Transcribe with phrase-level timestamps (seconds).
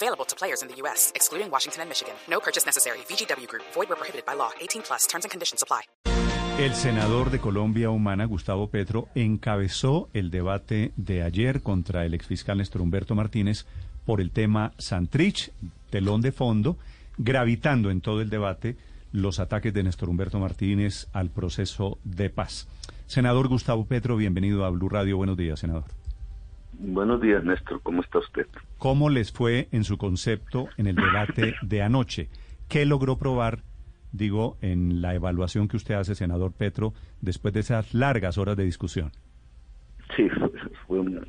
[0.00, 2.14] Available to players in the U.S., excluding Washington and Michigan.
[2.30, 2.98] No purchase necessary.
[3.08, 3.64] VGW Group.
[3.74, 4.50] Void prohibited by law.
[4.60, 5.08] 18 plus.
[5.12, 5.64] And conditions.
[6.58, 12.58] El senador de Colombia Humana, Gustavo Petro, encabezó el debate de ayer contra el exfiscal
[12.58, 13.66] Néstor Humberto Martínez
[14.04, 15.50] por el tema Santrich,
[15.90, 16.76] telón de fondo,
[17.16, 18.76] gravitando en todo el debate
[19.10, 22.68] los ataques de Néstor Humberto Martínez al proceso de paz.
[23.08, 25.16] Senador Gustavo Petro, bienvenido a Blue Radio.
[25.16, 25.84] Buenos días, senador.
[26.80, 27.80] Buenos días, Néstor.
[27.82, 28.46] ¿Cómo está usted?
[28.78, 32.28] ¿Cómo les fue en su concepto en el debate de anoche?
[32.68, 33.64] ¿Qué logró probar,
[34.12, 38.64] digo, en la evaluación que usted hace, senador Petro, después de esas largas horas de
[38.64, 39.10] discusión?
[40.14, 40.28] Sí,
[40.86, 41.26] fue un...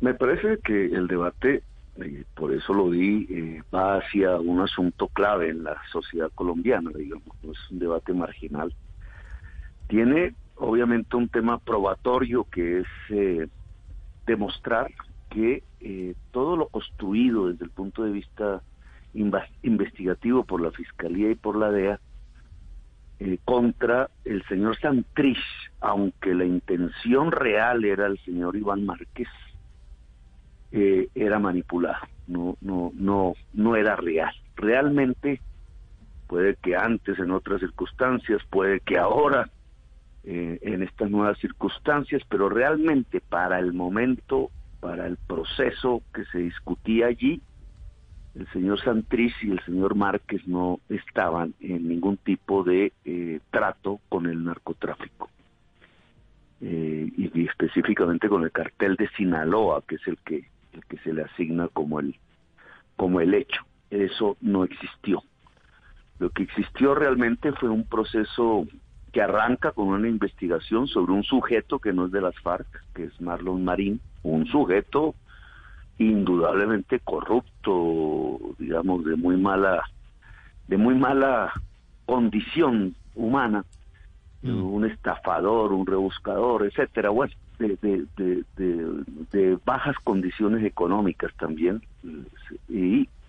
[0.00, 1.64] Me parece que el debate,
[1.96, 6.90] eh, por eso lo di, eh, va hacia un asunto clave en la sociedad colombiana,
[6.96, 8.72] digamos, no es un debate marginal.
[9.88, 12.86] Tiene, obviamente, un tema probatorio que es...
[13.08, 13.48] Eh,
[14.26, 14.90] demostrar
[15.30, 18.62] que eh, todo lo construido desde el punto de vista
[19.62, 22.00] investigativo por la Fiscalía y por la DEA
[23.18, 25.38] eh, contra el señor Santrich,
[25.80, 29.28] aunque la intención real era el señor Iván Márquez,
[30.72, 34.32] eh, era manipulada, no, no, no, no era real.
[34.56, 35.40] Realmente,
[36.28, 39.50] puede que antes en otras circunstancias, puede que ahora
[40.24, 46.38] eh, en estas nuevas circunstancias, pero realmente para el momento, para el proceso que se
[46.38, 47.40] discutía allí,
[48.34, 54.00] el señor Santrich y el señor Márquez no estaban en ningún tipo de eh, trato
[54.08, 55.30] con el narcotráfico.
[56.60, 61.12] Eh, y, específicamente con el cartel de Sinaloa, que es el que, el que se
[61.12, 62.14] le asigna como el,
[62.96, 63.62] como el hecho.
[63.90, 65.22] Eso no existió.
[66.18, 68.66] Lo que existió realmente fue un proceso
[69.12, 73.04] que arranca con una investigación sobre un sujeto que no es de las FARC, que
[73.04, 75.14] es Marlon Marín, un sujeto
[75.98, 79.82] indudablemente corrupto, digamos, de muy mala,
[80.66, 81.52] de muy mala
[82.06, 83.64] condición humana,
[84.42, 84.62] mm.
[84.62, 88.06] un estafador, un rebuscador, etcétera, bueno, de, de,
[88.56, 91.82] de, de, bajas condiciones económicas también,
[92.68, 93.19] y eh, lo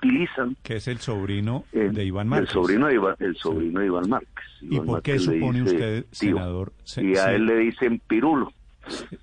[0.00, 0.56] utilizan.
[0.62, 2.50] Que es el sobrino de Iván Márquez.
[2.50, 4.44] El sobrino de Iván, el sobrino de Iván Márquez.
[4.62, 6.72] ¿Y por qué supone usted, senador?
[6.96, 8.52] y a él le dicen Pirulo.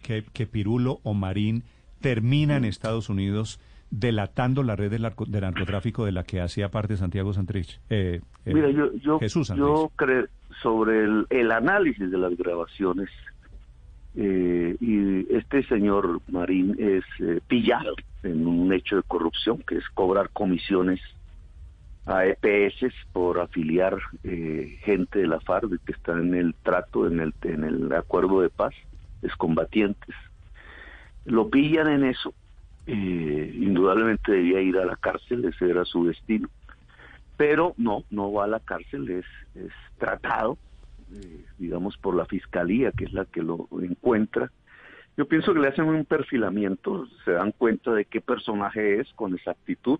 [0.01, 1.63] Que, que Pirulo o Marín
[1.99, 7.33] termina en Estados Unidos delatando la red del, narcotráfico de la que hacía parte Santiago
[7.33, 7.79] Santrich.
[7.89, 10.27] Eh, eh, Mira, yo, yo, yo creo
[10.61, 13.09] sobre el, el, análisis de las grabaciones
[14.15, 19.89] eh, y este señor Marín es eh, pillado en un hecho de corrupción que es
[19.93, 20.99] cobrar comisiones
[22.05, 27.19] a EPS por afiliar eh, gente de la FARC que está en el trato, en
[27.19, 28.73] el, en el acuerdo de paz,
[29.21, 30.15] es combatientes.
[31.25, 32.33] Lo pillan en eso,
[32.85, 36.47] indudablemente debía ir a la cárcel, ese era su destino,
[37.35, 40.57] pero no, no va a la cárcel, es, es tratado
[41.13, 44.51] eh, digamos, por la fiscalía, que es la que lo encuentra.
[45.17, 49.33] Yo pienso que le hacen un perfilamiento, se dan cuenta de qué personaje es con
[49.33, 49.99] exactitud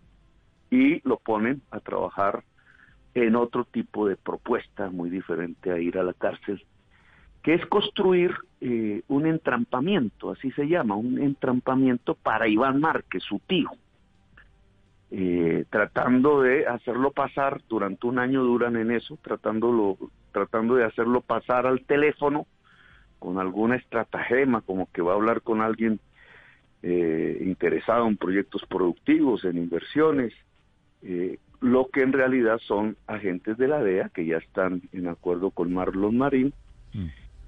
[0.69, 2.43] y lo ponen a trabajar
[3.15, 6.63] en otro tipo de propuesta muy diferente a ir a la cárcel,
[7.41, 13.39] que es construir eh, un entrampamiento, así se llama, un entrampamiento para Iván Márquez, su
[13.39, 13.71] tío.
[15.09, 19.97] Eh, tratando de hacerlo pasar, durante un año duran en eso, tratándolo,
[20.31, 22.45] tratando de hacerlo pasar al teléfono
[23.19, 25.99] con alguna estratagema, como que va a hablar con alguien
[26.83, 30.33] eh, interesado en proyectos productivos, en inversiones,
[31.03, 35.51] eh, lo que en realidad son agentes de la DEA que ya están en acuerdo
[35.51, 36.53] con Marlon Marín.
[36.93, 37.07] Mm.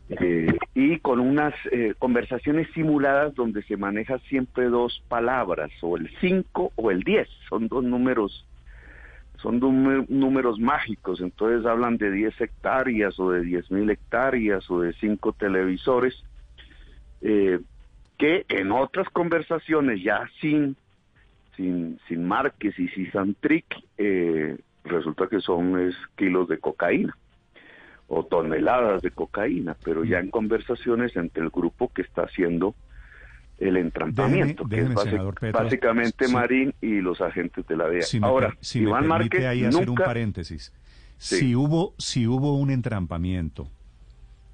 [0.09, 6.09] Eh, y con unas eh, conversaciones simuladas donde se maneja siempre dos palabras, o el
[6.19, 8.43] 5 o el 10, son dos números
[9.41, 9.59] son
[10.09, 15.33] números mágicos, entonces hablan de 10 hectáreas o de 10 mil hectáreas o de 5
[15.33, 16.23] televisores,
[17.21, 17.59] eh,
[18.17, 20.75] que en otras conversaciones ya sin,
[21.55, 23.65] sin, sin Márquez y sin Santric,
[24.83, 27.15] resulta que son kilos de cocaína
[28.09, 32.75] o toneladas de cocaína, pero ya en conversaciones entre el grupo que está haciendo
[33.59, 34.93] el entrampamiento, que es
[35.51, 38.05] básicamente Marín y los agentes de la DEA.
[38.21, 40.71] Ahora, Iván Márquez ahí hacer un paréntesis.
[41.17, 43.69] Si hubo, si hubo un entrampamiento,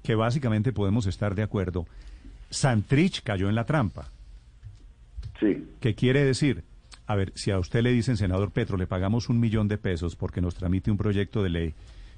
[0.02, 1.86] que básicamente podemos estar de acuerdo,
[2.50, 4.10] Santrich cayó en la trampa.
[5.38, 5.64] Sí.
[5.80, 6.64] ¿Qué quiere decir?
[7.06, 10.16] A ver, si a usted le dicen, senador Petro, le pagamos un millón de pesos
[10.16, 11.74] porque nos tramite un proyecto de ley,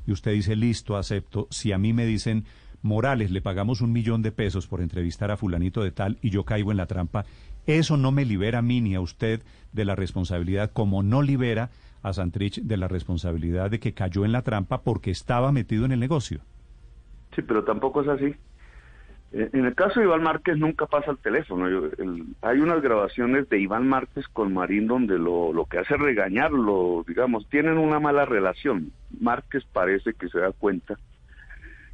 [0.07, 1.47] y usted dice, listo, acepto.
[1.51, 2.47] Si a mí me dicen,
[2.83, 6.45] Morales, le pagamos un millón de pesos por entrevistar a fulanito de tal y yo
[6.45, 7.25] caigo en la trampa,
[7.67, 9.43] eso no me libera a mí ni a usted
[9.73, 11.71] de la responsabilidad, como no libera
[12.03, 15.93] a Santrich de la responsabilidad de que cayó en la trampa porque estaba metido en
[15.93, 16.41] el negocio.
[17.35, 18.35] Sí, pero tampoco es así.
[19.33, 21.67] Eh, en el caso de Iván Márquez nunca pasa el teléfono.
[22.41, 27.47] hay unas grabaciones de Iván Márquez con Marín donde lo, lo que hace regañarlo, digamos,
[27.49, 28.93] tienen una mala relación.
[29.21, 30.97] Márquez parece que se da cuenta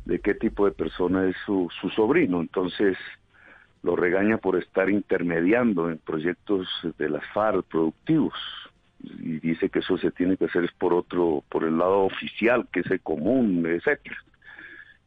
[0.04, 2.96] de qué tipo de persona es su, su sobrino, entonces
[3.82, 6.66] lo regaña por estar intermediando en proyectos
[6.98, 8.34] de las FARC productivos
[9.00, 12.66] y dice que eso se tiene que hacer es por otro, por el lado oficial,
[12.72, 14.16] que es el común, etcétera.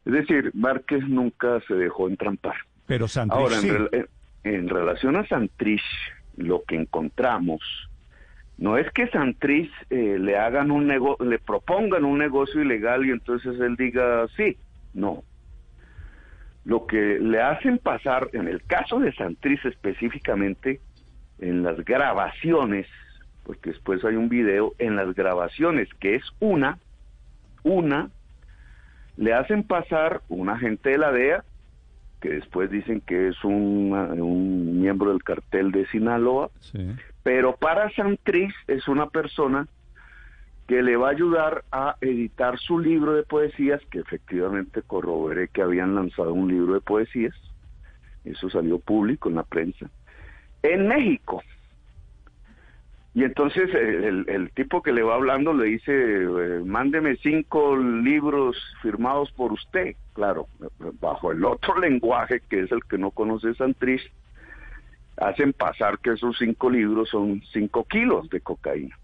[0.04, 2.54] Es decir, Márquez nunca se dejó entrampar.
[2.86, 3.56] Pero Santrich Ahora,
[3.92, 4.08] en,
[4.44, 5.82] en, relación a Santrich,
[6.36, 7.60] lo que encontramos
[8.56, 13.10] no es que Santrich eh, le hagan un negocio, le propongan un negocio ilegal y
[13.10, 14.56] entonces él diga sí,
[14.94, 15.24] no.
[16.64, 20.80] Lo que le hacen pasar, en el caso de Santrich específicamente,
[21.38, 22.86] en las grabaciones
[23.48, 26.78] porque después hay un video en las grabaciones que es una,
[27.62, 28.10] una,
[29.16, 31.44] le hacen pasar un agente de la DEA,
[32.20, 36.50] que después dicen que es un, un miembro del cartel de Sinaloa,
[37.22, 39.66] pero para Santriz es una persona
[40.68, 45.62] que le va a ayudar a editar su libro de poesías, que efectivamente corroboré que
[45.62, 47.34] habían lanzado un libro de poesías,
[48.26, 49.90] eso salió público en la prensa,
[50.62, 51.42] en México.
[53.14, 58.54] Y entonces eh, el, tipo que le va hablando le dice, eh, mándeme cinco libros
[58.82, 60.48] firmados por usted, claro,
[61.00, 64.12] bajo el otro lenguaje que es el que no conoce Santrich,
[65.16, 68.94] hacen pasar que esos cinco libros son cinco kilos de cocaína.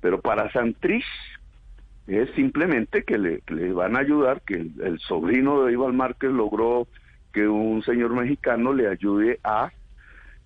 [0.00, 1.04] Pero para Santrich
[2.06, 6.86] es simplemente que le, van a ayudar, que el, el sobrino de Iván Márquez logró
[7.32, 9.70] que un señor mexicano le ayude a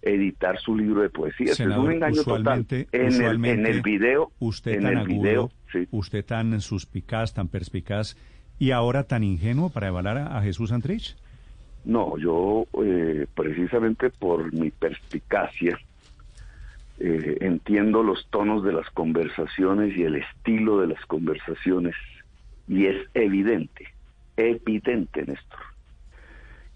[0.03, 1.53] editar su libro de poesía.
[1.53, 2.67] es un engaño total.
[2.71, 5.51] En el, en el video, usted en tan el agudo, video,
[5.93, 8.17] usted tan suspicaz, tan perspicaz
[8.59, 11.17] y ahora tan ingenuo para evaluar a, Jesús Antrich.
[11.85, 15.79] No, yo eh, precisamente por mi perspicacia
[17.05, 21.97] eh, entiendo los tonos de las conversaciones y el estilo de las conversaciones
[22.69, 23.89] y es evidente,
[24.37, 25.59] evidente, Néstor,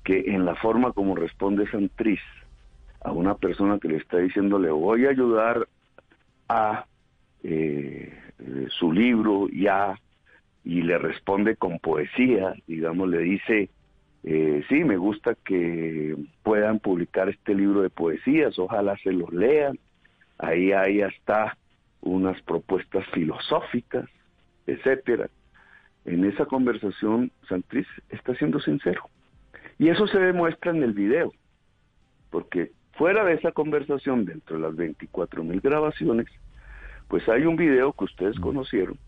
[0.02, 2.19] que en la forma como responde Santrich
[3.05, 5.69] a una persona que le está diciendo le voy a ayudar
[6.49, 6.87] a
[7.44, 8.12] eh,
[8.70, 9.96] su libro ya
[10.64, 13.70] y le responde con poesía, digamos, le dice,
[14.25, 19.78] eh, sí, me gusta que puedan publicar este libro de poesías, ojalá se los lean,
[20.38, 21.56] ahí hay hasta
[22.00, 24.09] unas propuestas filosóficas,
[24.67, 25.29] etcétera.
[26.05, 29.09] En esa conversación, Santriz está siendo sincero.
[29.79, 31.33] Y eso se demuestra en el video,
[32.31, 36.27] porque Fuera de esa conversación, dentro de las 24 mil grabaciones,
[37.09, 38.43] pues hay un video que ustedes mm.
[38.43, 38.99] conocieron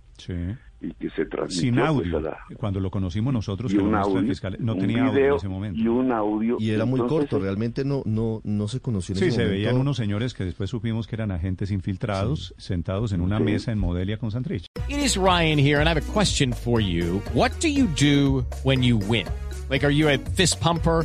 [0.81, 1.61] y que se transmitió.
[1.61, 2.37] Sin pues, audio.
[2.57, 5.81] Cuando lo conocimos nosotros, un audio, fiscal, no tenía audio en ese momento.
[5.81, 6.57] Y un audio.
[6.61, 9.97] Y era muy corto, realmente no, no, no se conoció en Sí, se veían unos
[9.97, 14.31] señores que después supimos que eran agentes infiltrados, sentados en una mesa en Modelia con
[14.31, 14.67] Santrich.
[14.89, 17.21] It is Ryan here, and I have a question for you.
[17.35, 19.27] What do you do when you win?
[19.69, 21.05] Like, are you a fist pumper?